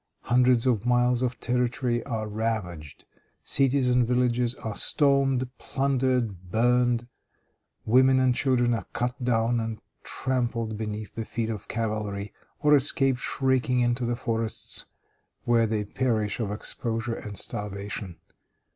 Hundreds 0.23 0.65
of 0.65 0.83
miles 0.83 1.21
of 1.21 1.39
territory 1.39 2.03
are 2.05 2.27
ravaged. 2.27 3.05
Cities 3.43 3.91
and 3.91 4.03
villages 4.03 4.55
are 4.55 4.75
stormed, 4.75 5.47
plundered, 5.59 6.49
burned; 6.49 7.07
women 7.85 8.19
and 8.19 8.33
children 8.33 8.73
are 8.73 8.87
cut 8.93 9.23
down 9.23 9.59
and 9.59 9.79
trampled 10.03 10.75
beneath 10.75 11.13
the 11.13 11.23
feet 11.23 11.51
of 11.51 11.67
cavalry, 11.67 12.33
or 12.61 12.75
escape 12.75 13.19
shrieking 13.19 13.79
into 13.81 14.03
the 14.03 14.15
forests, 14.15 14.87
where 15.43 15.67
they 15.67 15.83
perish 15.83 16.39
of 16.39 16.49
exposure 16.49 17.13
and 17.13 17.37
starvation. 17.37 18.17